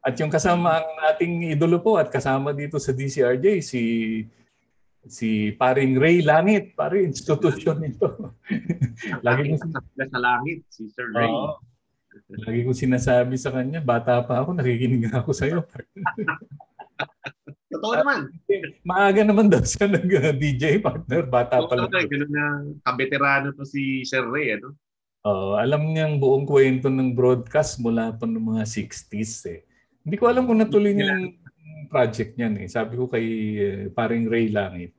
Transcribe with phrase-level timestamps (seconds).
[0.00, 3.82] At yung kasama ang ating idolo po at kasama dito sa DCRJ, si
[5.04, 8.36] si paring Ray Langit, pare institusyon nito.
[9.26, 11.28] Lagi ko sa langit si Sir Ray.
[11.28, 11.60] Oo.
[12.42, 15.64] Lagi ko sinasabi sa kanya, bata pa ako, nakikinig ako sa iyo.
[17.70, 18.28] Totoo naman.
[18.88, 21.88] Maaga naman daw siya nag-DJ partner, bata pa lang.
[21.88, 22.44] Totoo ganun na
[22.82, 24.74] kabeterano to si Sir Ray, ano?
[25.28, 29.60] Oo, alam niyang buong kwento ng broadcast mula pa ng mga 60s eh.
[30.00, 31.36] Hindi ko alam kung natuloy niya yung
[31.90, 32.68] project niyan eh.
[32.70, 33.26] Sabi ko kay
[33.60, 34.96] uh, paring Ray Langit,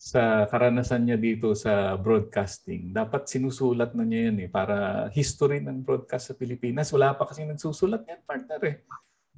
[0.00, 5.84] sa karanasan niya dito sa broadcasting, dapat sinusulat na niya yan eh para history ng
[5.84, 6.88] broadcast sa Pilipinas.
[6.88, 8.76] Wala pa kasi nagsusulat yan, partner eh.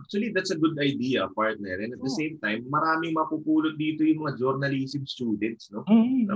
[0.00, 1.76] Actually, that's a good idea, partner.
[1.76, 2.18] And at the oh.
[2.18, 5.84] same time, maraming mapupulot dito yung mga journalism students, no?
[5.84, 6.28] Mm-hmm.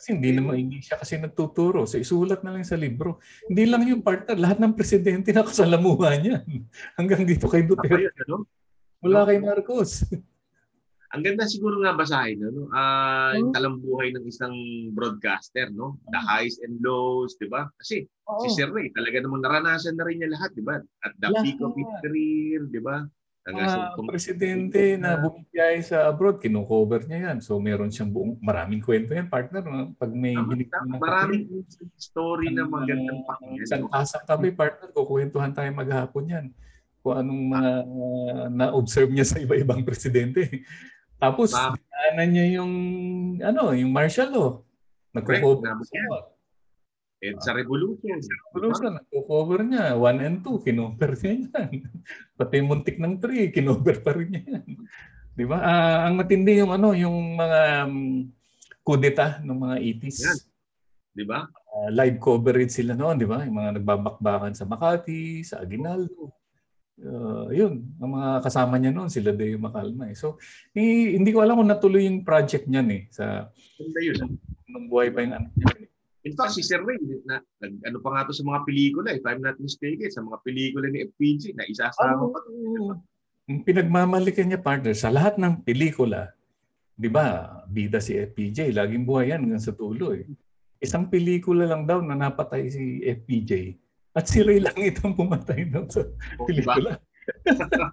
[0.00, 1.84] Kasi hindi naman hindi siya kasi nagtuturo.
[1.84, 3.20] So isulat na lang sa libro.
[3.44, 6.64] Hindi lang yung partner, lahat ng presidente na kasalamuha niyan.
[6.96, 8.08] Hanggang dito kay Duterte.
[8.24, 8.48] Ano?
[9.04, 10.08] Wala kay Marcos.
[11.10, 12.70] Ang ganda siguro nga basahin, no?
[12.70, 14.54] Uh, yung talambuhay ng isang
[14.94, 15.98] broadcaster, no?
[16.14, 17.66] The highs and lows, di ba?
[17.82, 18.38] Kasi oh.
[18.46, 20.78] si Sir Ray, talaga namang naranasan na rin niya lahat, di ba?
[21.02, 21.42] At the lahat.
[21.42, 23.10] peak of his career, di ba?
[23.52, 27.38] Mga uh, presidente na bumibiyay sa abroad, kino-cover niya yan.
[27.42, 29.62] So meron siyang buong, maraming kwento yan, partner.
[29.62, 29.92] No?
[29.98, 31.44] Pag may Tama, hinig na Maraming
[31.98, 33.66] story na magandang pakinggan.
[33.66, 36.46] Isang pasang kami, partner, kukwentuhan tayo maghapon yan
[37.00, 40.46] kung anong mga uh, na-observe niya sa iba-ibang presidente.
[41.22, 42.74] Tapos, dinaanan niya yung,
[43.40, 44.50] ano, yung martial law.
[45.12, 46.04] Nagko-cover siya.
[47.20, 48.16] Eh, sa Revolution.
[48.16, 49.92] Sa Revolution, nagko-cover niya.
[49.92, 51.70] 1 and 2, kinover niya yan.
[52.40, 54.66] Pati muntik ng 3, kinover pa rin niya yan.
[55.36, 55.58] Di ba?
[55.60, 58.24] Uh, ang matindi yung ano, yung mga um,
[58.80, 60.18] kudeta ng mga 80s.
[60.24, 60.38] Yan.
[61.12, 61.44] Di ba?
[61.70, 63.44] Uh, live coverage sila noon, di ba?
[63.44, 66.40] Yung mga nagbabakbakan sa Makati, sa Aguinaldo
[67.04, 70.08] uh, yun, ang mga kasama niya noon, sila Deo Macalma.
[70.12, 70.16] Eh.
[70.16, 70.36] So,
[70.76, 73.02] eh, hindi ko alam kung natuloy yung project niyan eh.
[73.12, 73.48] Sa.
[74.70, 75.79] Nung buhay pa yung anak niya.
[76.20, 79.24] In fact, si Sir Ray, na, nag, ano pa nga to sa mga pelikula, if
[79.24, 82.40] I'm not mistaken, sa mga pelikula ni FPG, na isasama oh, pa.
[83.48, 86.28] Yung pinagmamalikan niya, partner, sa lahat ng pelikula,
[86.92, 90.28] di ba, bida si FPJ, laging buhay yan hanggang sa tulo eh.
[90.84, 93.80] Isang pelikula lang daw na napatay si FPJ
[94.12, 96.04] at si Ray lang itong pumatay doon sa
[96.36, 97.00] oh, pelikula.
[97.48, 97.88] Diba?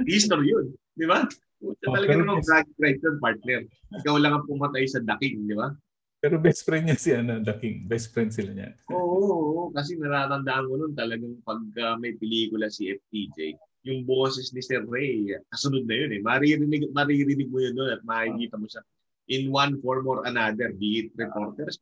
[0.08, 0.72] History yun.
[0.96, 1.28] Di ba?
[1.60, 3.66] Oh, talaga namang drag right partner.
[4.00, 5.74] Ikaw lang ang pumatay sa Daking, di ba?
[6.18, 7.86] Pero best friend niya si ano, The King.
[7.86, 8.74] Best friend sila niya.
[8.90, 9.64] Oo, oo, oo.
[9.70, 13.54] kasi natatandaan ko nun talagang pag uh, may pelikula si FTJ,
[13.86, 16.20] yung boses ni Sir Ray, kasunod na yun eh.
[16.20, 18.82] Maririnig, maririnig mo yun doon at makikita mo siya
[19.28, 21.78] in one form or another, be it reporters,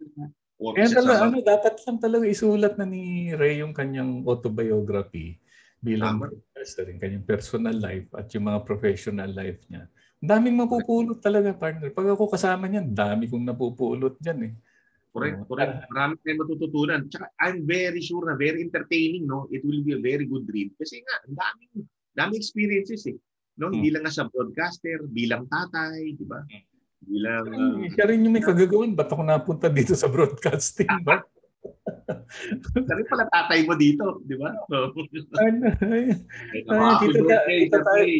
[0.56, 5.36] Or Kaya talaga, ano, dapat lang talaga isulat na ni Ray yung kanyang autobiography
[5.84, 9.84] bilang broadcaster, yung kanyang personal life at yung mga professional life niya.
[10.22, 11.92] Daming mapupulot talaga, partner.
[11.92, 14.54] Pag ako kasama niyan, dami kong napupulot diyan eh.
[15.16, 15.88] Correct, correct.
[15.88, 17.00] Marami tayong matututunan.
[17.08, 19.48] Tsaka I'm very sure na very entertaining, no?
[19.48, 20.76] It will be a very good read.
[20.76, 21.72] Kasi nga, ang daming,
[22.12, 23.16] daming experiences eh.
[23.56, 23.72] No?
[23.72, 23.80] Hmm.
[23.80, 26.44] Hindi lang nga sa broadcaster, bilang tatay, di ba?
[26.44, 26.64] Hmm.
[27.06, 28.92] Bilang, uh, siya rin yung may kagagawan.
[28.92, 31.24] Ba't ako napunta dito sa broadcasting ba?
[32.88, 34.52] Sabi pala tatay mo dito, di ba?
[34.68, 34.92] So,
[35.40, 38.12] ano, kita, kita tayo.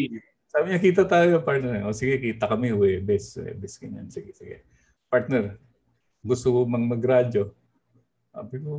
[0.56, 1.84] Sabi niya, kita tayo, partner.
[1.84, 3.36] O sige, kita kami, Webes.
[3.36, 4.08] Webes, ganyan.
[4.08, 4.64] Sige, sige.
[5.12, 5.60] Partner,
[6.24, 7.52] gusto ko mang magradyo.
[8.32, 8.72] Sabi ko,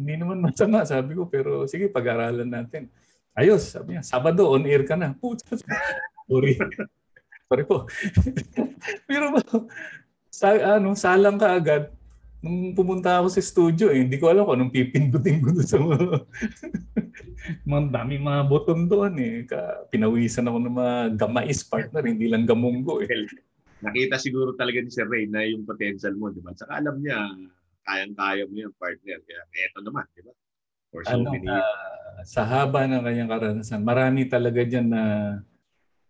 [0.00, 2.88] hindi naman masama, sabi ko, pero sige, pag-aralan natin.
[3.36, 5.12] Ayos, sabi niya, Sabado, on air ka na.
[5.12, 5.52] Puta,
[6.24, 6.56] sorry.
[7.48, 7.84] Sorry po.
[9.08, 9.36] Pero
[10.32, 11.92] sa, ano, salang ka agad.
[12.40, 15.78] Nung pumunta ako sa studio, eh, hindi ko alam kung anong pipindutin ko doon sa
[15.80, 15.96] mga,
[17.64, 19.14] mga daming mga button doon.
[19.18, 19.44] Eh.
[19.44, 23.04] Ka, pinawisan ako ng mga gamais partner, hindi lang gamunggo.
[23.04, 23.08] Eh.
[23.78, 26.50] Nakita siguro talaga ni Sir Ray na yung potential mo, di ba?
[26.54, 27.30] Saka alam niya,
[27.86, 29.18] kayang-kaya mo yung partner.
[29.22, 30.32] Kaya eto naman, di ba?
[30.88, 35.02] For so ano, many uh, sa haba ng kanyang karanasan, marami talaga dyan na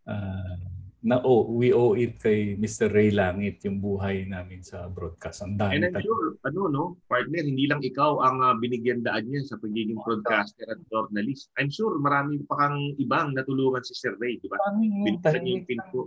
[0.06, 0.67] uh,
[0.98, 2.90] na oh, we owe it kay Mr.
[2.90, 5.46] Ray Langit yung buhay namin sa broadcast.
[5.46, 9.30] Ang dami And I'm sure, ano, no, partner, hindi lang ikaw ang uh, binigyan daan
[9.30, 11.54] niya sa pagiging broadcaster at journalist.
[11.54, 14.58] I'm sure marami pa kang ibang natulungan si Sir Ray, di ba?
[14.74, 16.00] Binigyan niya yung pinto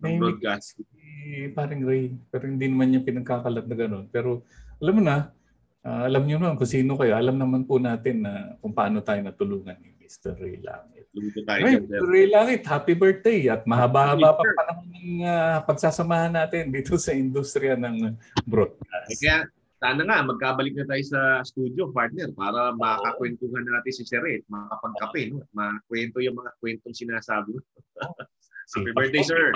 [0.00, 0.80] ng broadcast.
[0.80, 4.04] Si paring Ray, pero hindi naman niya pinagkakalat na gano'n.
[4.08, 4.48] Pero
[4.80, 5.28] alam mo na,
[5.84, 7.20] uh, alam niyo naman kung sino kayo.
[7.20, 10.38] Alam naman po natin na kung paano tayo natulungan ni Mr.
[10.38, 11.04] Ray Langit.
[11.50, 12.06] Ay, Mr.
[12.06, 17.74] Ray Langit, happy birthday at mahaba-haba pa panahon ng uh, pagsasamahan natin dito sa industriya
[17.74, 18.14] ng
[18.46, 19.18] broadcast.
[19.18, 19.50] Kaya
[19.82, 25.34] sana nga magkabalik na tayo sa studio, partner, para makakwentuhan natin si Sir Ed, makapagkape,
[25.34, 25.42] no?
[25.50, 27.62] Makwento yung mga kwentong sinasabi mo.
[28.78, 29.50] Happy birthday, sir!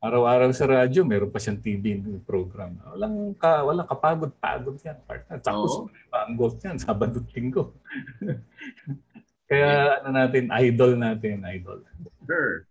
[0.00, 2.80] Araw-araw sa radyo, meron pa siyang TV program.
[2.88, 5.36] Walang, ka, walang kapagod-pagod yan, partner.
[5.44, 5.92] Tapos, oh.
[6.08, 7.76] panggot yan, Sabado Linggo.
[9.50, 11.82] Kaya, ano natin, idol natin, idol.
[12.30, 12.69] Sure.